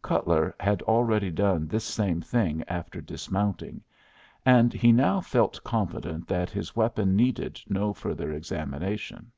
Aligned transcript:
Cutler 0.00 0.54
had 0.60 0.80
already 0.82 1.32
done 1.32 1.66
this 1.66 1.82
same 1.84 2.20
thing 2.20 2.62
after 2.68 3.00
dismounting, 3.00 3.82
and 4.46 4.72
he 4.72 4.92
now 4.92 5.20
felt 5.20 5.58
confident 5.64 6.28
that 6.28 6.50
his 6.50 6.76
weapon 6.76 7.16
needed 7.16 7.60
no 7.68 7.92
further 7.92 8.32
examination. 8.32 9.32